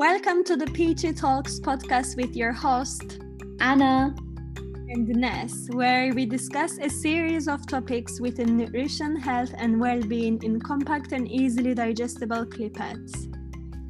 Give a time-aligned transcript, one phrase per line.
[0.00, 3.20] Welcome to the Peachy Talks podcast with your host,
[3.60, 4.14] Anna
[4.88, 10.42] and Ness, where we discuss a series of topics within nutrition, health, and well being
[10.42, 13.28] in compact and easily digestible clipettes.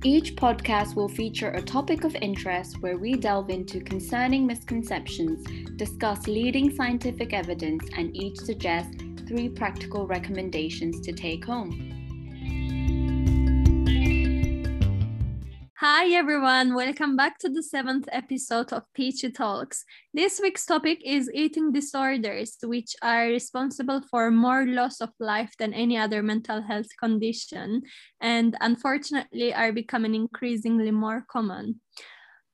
[0.05, 5.47] Each podcast will feature a topic of interest where we delve into concerning misconceptions,
[5.77, 8.89] discuss leading scientific evidence, and each suggest
[9.29, 12.00] three practical recommendations to take home.
[15.81, 19.83] Hi everyone, welcome back to the seventh episode of Peachy Talks.
[20.13, 25.73] This week's topic is eating disorders, which are responsible for more loss of life than
[25.73, 27.81] any other mental health condition,
[28.21, 31.81] and unfortunately are becoming increasingly more common.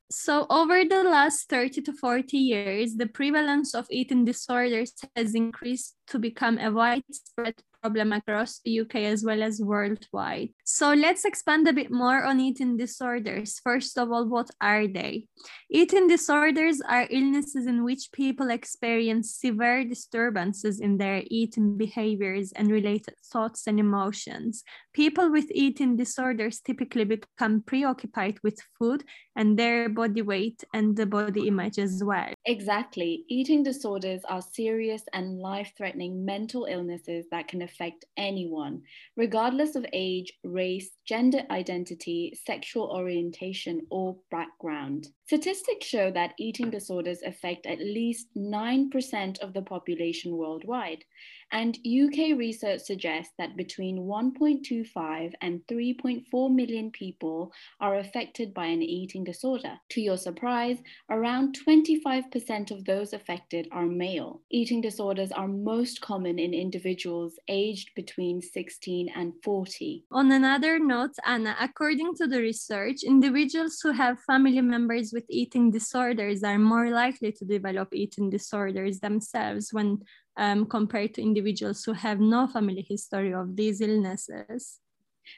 [0.09, 5.97] So, over the last 30 to 40 years, the prevalence of eating disorders has increased
[6.07, 10.49] to become a widespread problem across the UK as well as worldwide.
[10.65, 13.61] So let's expand a bit more on eating disorders.
[13.63, 15.29] First of all, what are they?
[15.71, 22.71] Eating disorders are illnesses in which people experience severe disturbances in their eating behaviors and
[22.73, 24.65] related thoughts and emotions.
[24.93, 29.05] People with eating disorders typically become preoccupied with food
[29.37, 32.33] and their body weight and the body image as well.
[32.47, 33.25] Exactly.
[33.29, 37.76] Eating disorders are serious and life threatening mental illnesses that can affect
[38.17, 38.83] anyone,
[39.17, 45.09] regardless of age, race, gender identity, sexual orientation, or background.
[45.27, 51.05] Statistics show that eating disorders affect at least 9% of the population worldwide,
[51.53, 58.83] and UK research suggests that between 1.25 and 3.4 million people are affected by an
[58.83, 59.79] eating disorder.
[59.91, 60.79] To your surprise,
[61.11, 64.43] around 25% of those affected are male.
[64.51, 70.05] Eating disorders are most common in individuals aged between 16 and 40.
[70.13, 75.71] On another note, Anna, according to the research, individuals who have family members with eating
[75.71, 80.03] disorders are more likely to develop eating disorders themselves when
[80.37, 84.81] um, compared to individuals who have no family history of these illnesses.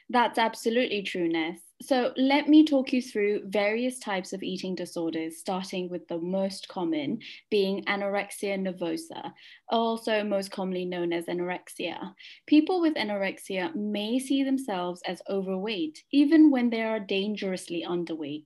[0.09, 1.59] That's absolutely true, Ness.
[1.81, 6.67] So let me talk you through various types of eating disorders, starting with the most
[6.67, 9.31] common being anorexia nervosa,
[9.69, 12.13] also most commonly known as anorexia.
[12.47, 18.45] People with anorexia may see themselves as overweight, even when they are dangerously underweight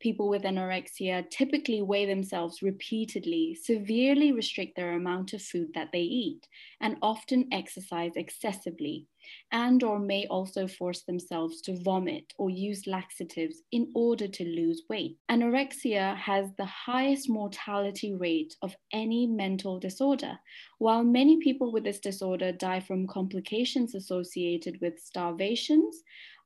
[0.00, 6.00] people with anorexia typically weigh themselves repeatedly, severely restrict their amount of food that they
[6.00, 6.48] eat,
[6.80, 9.06] and often exercise excessively,
[9.52, 14.82] and or may also force themselves to vomit or use laxatives in order to lose
[14.88, 15.18] weight.
[15.30, 20.38] Anorexia has the highest mortality rate of any mental disorder.
[20.78, 26.02] While many people with this disorder die from complications associated with starvations,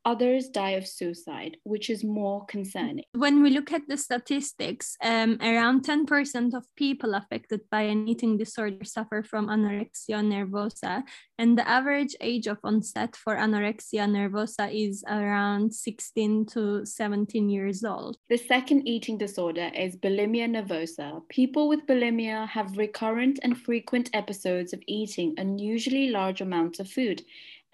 [0.06, 3.04] Others die of suicide, which is more concerning.
[3.12, 8.36] When we look at the statistics, um, around 10% of people affected by an eating
[8.36, 11.02] disorder suffer from anorexia nervosa,
[11.38, 17.82] and the average age of onset for anorexia nervosa is around 16 to 17 years
[17.84, 18.18] old.
[18.28, 21.26] The second eating disorder is bulimia nervosa.
[21.28, 27.22] People with bulimia have recurrent and frequent episodes of eating unusually large amounts of food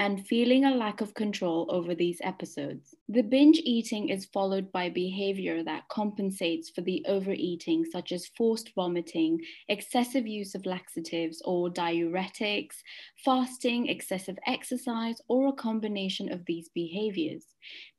[0.01, 2.95] and feeling a lack of control over these episodes.
[3.11, 8.75] The binge eating is followed by behavior that compensates for the overeating, such as forced
[8.75, 12.77] vomiting, excessive use of laxatives or diuretics,
[13.25, 17.45] fasting, excessive exercise, or a combination of these behaviors.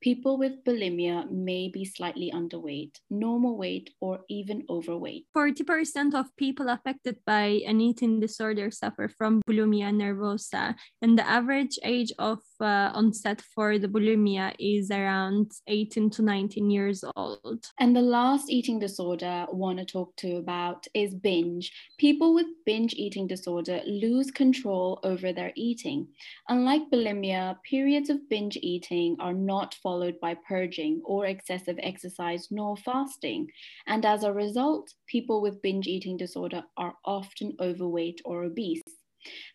[0.02, 5.26] People with bulimia may be slightly underweight, normal weight, or even overweight.
[5.36, 11.78] 40% of people affected by an eating disorder suffer from bulimia nervosa, and the average
[11.84, 17.66] age of uh, onset for the bulimia is around 18 to 19 years old.
[17.80, 21.72] And the last eating disorder I want to talk to about is binge.
[21.98, 26.08] People with binge eating disorder lose control over their eating.
[26.50, 32.78] Unlike bulimia, periods of binge eating are not followed by purging or excessive exercise nor
[32.78, 33.48] fasting.
[33.88, 38.82] And as a result, people with binge eating disorder are often overweight or obese.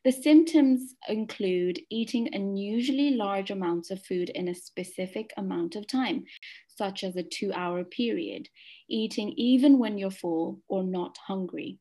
[0.05, 6.25] The symptoms include eating unusually large amounts of food in a specific amount of time,
[6.69, 8.49] such as a two hour period,
[8.89, 11.79] eating even when you're full or not hungry,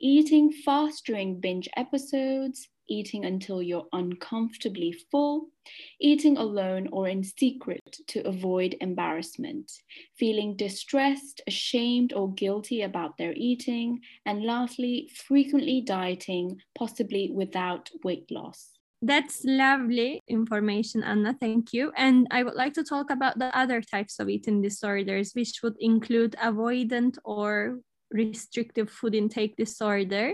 [0.00, 5.48] eating fast during binge episodes, eating until you're uncomfortably full,
[6.00, 9.70] eating alone or in secret to avoid embarrassment,
[10.18, 18.30] feeling distressed, ashamed, or guilty about their eating, and lastly, frequently dieting, possibly without weight
[18.30, 18.70] loss.
[19.02, 21.36] That's lovely information, Anna.
[21.38, 21.92] Thank you.
[21.96, 25.76] And I would like to talk about the other types of eating disorders, which would
[25.78, 27.80] include avoidant or
[28.10, 30.32] restrictive food intake disorder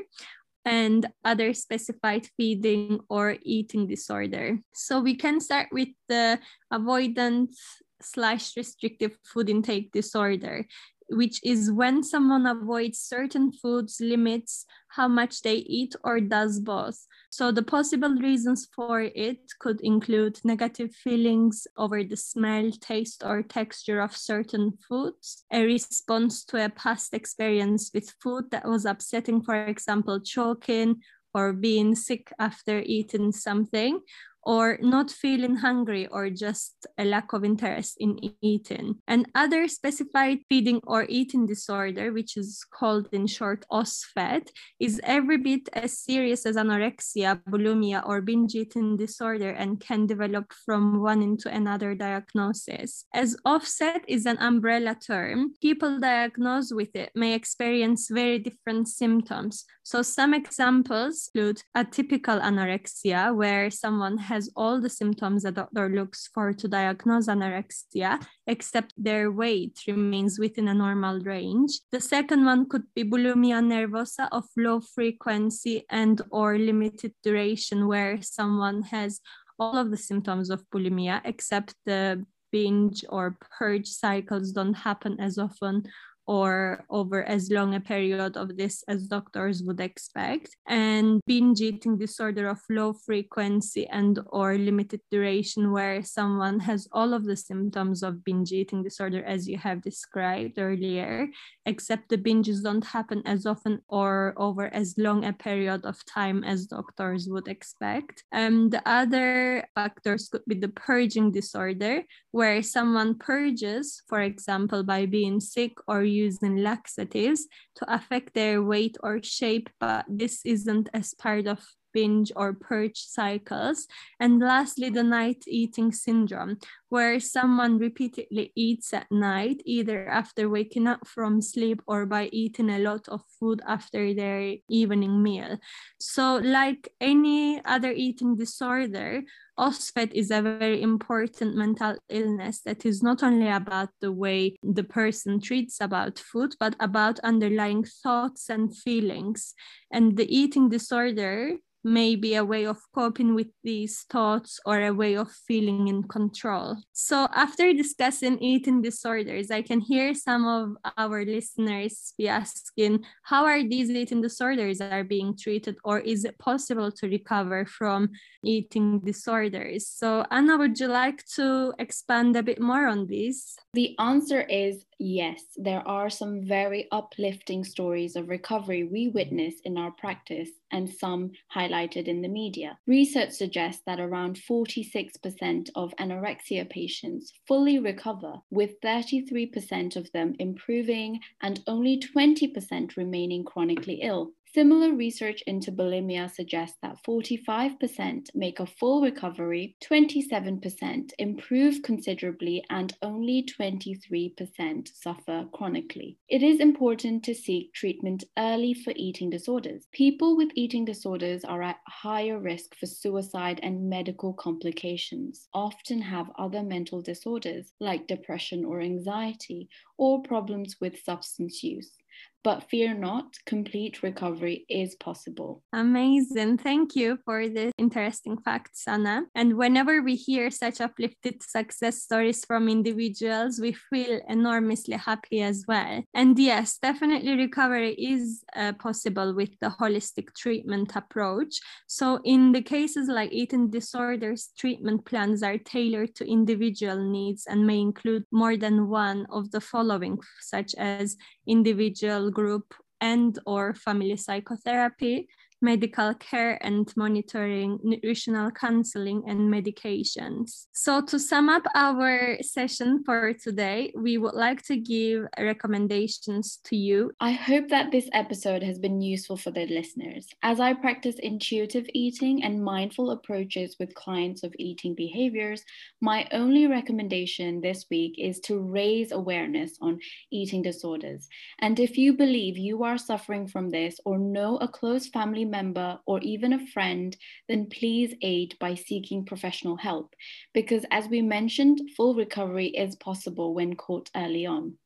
[0.65, 4.59] and other specified feeding or eating disorder.
[4.75, 6.39] So we can start with the
[6.73, 7.55] avoidant
[8.01, 10.67] slash restrictive food intake disorder
[11.13, 17.07] which is when someone avoids certain foods, limits how much they eat, or does both.
[17.31, 23.43] So, the possible reasons for it could include negative feelings over the smell, taste, or
[23.43, 29.43] texture of certain foods, a response to a past experience with food that was upsetting,
[29.43, 31.01] for example, choking
[31.35, 34.01] or being sick after eating something,
[34.43, 38.97] or not feeling hungry or just a lack of interest in eating.
[39.07, 44.49] And other specified feeding or eating disorder, which is called in short OSFED,
[44.81, 50.53] is every bit as serious as anorexia, bulimia, or binge eating disorder and can develop
[50.65, 53.05] from one into another diagnosis.
[53.13, 59.65] As OSFED is an umbrella term, people diagnosed with it may experience very different symptoms.
[59.85, 66.29] So some examples include atypical anorexia, where someone has all the symptoms a doctor looks
[66.33, 71.73] for to diagnose anorexia, except their weight remains within a normal range.
[71.93, 78.23] The second one could be bulimia nervosa of low frequency and or limited duration, where
[78.23, 79.21] someone has
[79.59, 85.37] all of the symptoms of bulimia except the binge or purge cycles don't happen as
[85.37, 85.85] often
[86.27, 90.57] or over as long a period of this as doctors would expect.
[90.67, 97.15] And binge eating disorder of low frequency and or limited duration where someone has all
[97.15, 101.29] of the symptoms of binge eating disorder as you have described earlier
[101.67, 106.45] except the binges don't happen as often or over as long a period of time
[106.45, 108.25] as doctors would expect.
[108.33, 115.07] And the other factors could be the purging disorder where someone purges for example by
[115.07, 121.15] being sick or using laxatives to affect their weight or shape, but this isn't as
[121.15, 123.87] part of binge or purge cycles.
[124.19, 130.87] And lastly, the night eating syndrome, where someone repeatedly eats at night, either after waking
[130.87, 135.59] up from sleep or by eating a lot of food after their evening meal.
[136.01, 139.23] So, like any other eating disorder,
[139.59, 144.85] OSFED is a very important mental illness that is not only about the way the
[144.85, 149.55] person treats about food, but about underlying thoughts and feelings.
[149.91, 154.93] And the eating disorder may be a way of coping with these thoughts or a
[154.93, 156.77] way of feeling in control.
[156.93, 163.45] So, after discussing eating disorders, I can hear some of our listeners be asking how
[163.45, 168.11] are these eating disorders are being treated or is it possible to recover from
[168.45, 169.42] eating disorders?
[169.87, 173.57] So, Anna, would you like to expand a bit more on this?
[173.75, 175.43] The answer is yes.
[175.57, 181.33] There are some very uplifting stories of recovery we witness in our practice and some
[181.55, 182.79] highlighted in the media.
[182.87, 191.21] Research suggests that around 46% of anorexia patients fully recover, with 33% of them improving
[191.43, 194.33] and only 20% remaining chronically ill.
[194.55, 202.95] Similar research into bulimia suggests that 45% make a full recovery, 27% improve considerably, and
[203.01, 206.19] only 23% suffer chronically.
[206.29, 209.87] It is important to seek treatment early for eating disorders.
[209.91, 216.31] People with eating disorders are at higher risk for suicide and medical complications, often have
[216.39, 222.02] other mental disorders like depression or anxiety, or problems with substance use.
[222.45, 225.63] But fear not, complete recovery is possible.
[225.73, 226.59] Amazing.
[226.59, 229.23] Thank you for the interesting facts, Anna.
[229.35, 235.65] And whenever we hear such uplifted success stories from individuals, we feel enormously happy as
[235.69, 236.03] well.
[236.15, 241.61] And yes, definitely recovery is uh, possible with the holistic treatment approach.
[241.87, 247.67] So, in the cases like eating disorders, treatment plans are tailored to individual needs and
[247.67, 254.17] may include more than one of the following, such as individual group and or family
[254.17, 255.29] psychotherapy
[255.63, 260.67] medical care and monitoring, nutritional counseling, and medications.
[260.73, 266.77] So, to sum up our session for today, we would like to give recommendations to
[266.77, 267.13] you.
[267.21, 270.27] I hope that this episode has been useful for the listeners.
[270.43, 275.63] As I practice intuitive eating and mindful approaches with clients of eating behaviors,
[276.01, 280.01] my only recommendation this week is to raise awareness on
[280.31, 281.29] eating disorders.
[281.61, 286.01] And if you believe you are suffering from this or know a close family member,
[286.07, 287.17] or even a friend,
[287.49, 290.17] then please aid by seeking professional help.
[290.53, 294.77] Because as we mentioned, full recovery is possible when caught early on.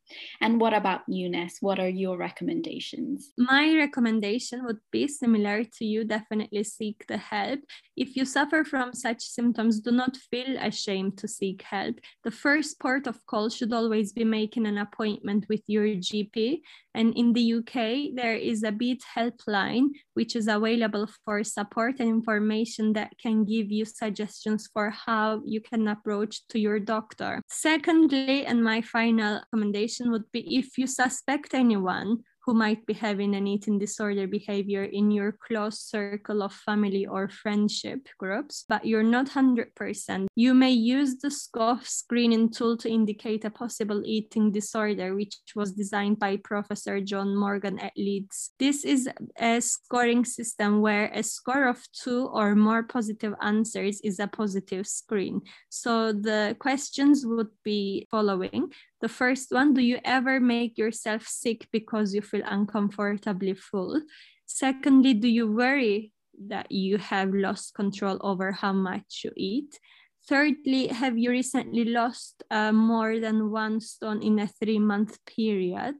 [0.40, 1.56] And what about Ness?
[1.60, 3.32] What are your recommendations?
[3.36, 7.60] My recommendation would be similar to you definitely seek the help.
[7.96, 11.96] If you suffer from such symptoms, do not feel ashamed to seek help.
[12.24, 16.60] The first port of call should always be making an appointment with your GP.
[16.94, 22.08] And in the UK, there is a Beat helpline, which is available for support and
[22.08, 27.42] information that can give you suggestions for how you can approach to your doctor.
[27.48, 33.34] Secondly, and my final recommendation would be if you suspect anyone who might be having
[33.34, 39.02] an eating disorder behavior in your close circle of family or friendship groups, but you're
[39.02, 40.26] not 100%.
[40.36, 45.72] You may use the SCOFF screening tool to indicate a possible eating disorder, which was
[45.72, 48.52] designed by Professor John Morgan at Leeds.
[48.60, 49.08] This is
[49.40, 54.86] a scoring system where a score of two or more positive answers is a positive
[54.86, 55.40] screen.
[55.68, 61.68] So the questions would be following the first one, do you ever make yourself sick
[61.72, 64.00] because you feel uncomfortably full?
[64.46, 66.12] Secondly, do you worry
[66.48, 69.78] that you have lost control over how much you eat?
[70.28, 75.94] Thirdly, have you recently lost uh, more than one stone in a three month period?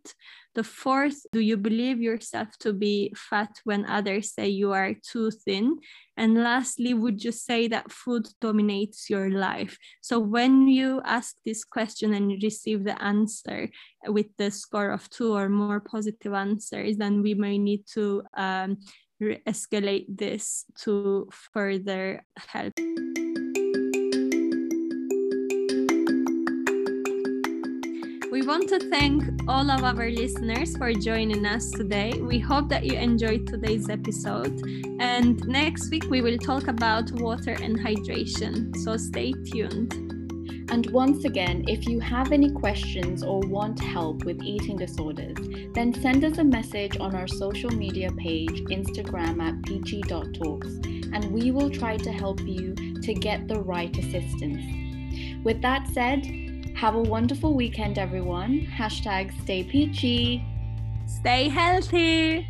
[0.57, 5.31] The fourth, do you believe yourself to be fat when others say you are too
[5.31, 5.79] thin?
[6.17, 9.79] And lastly, would you say that food dominates your life?
[10.01, 13.69] So when you ask this question and receive the answer
[14.09, 18.79] with the score of two or more positive answers, then we may need to um,
[19.23, 22.75] escalate this to further help.
[28.37, 32.13] We want to thank all of our listeners for joining us today.
[32.21, 34.61] We hope that you enjoyed today's episode.
[35.01, 38.77] And next week, we will talk about water and hydration.
[38.77, 39.95] So stay tuned.
[40.71, 45.39] And once again, if you have any questions or want help with eating disorders,
[45.73, 50.75] then send us a message on our social media page, Instagram at peachy.talks,
[51.15, 54.63] and we will try to help you to get the right assistance.
[55.43, 56.46] With that said,
[56.77, 58.69] have a wonderful weekend, everyone.
[58.77, 60.45] Hashtag stay peachy.
[61.07, 62.47] Stay healthy.